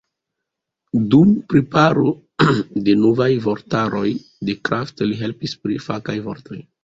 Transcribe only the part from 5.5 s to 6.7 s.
pri fakaj vortoj.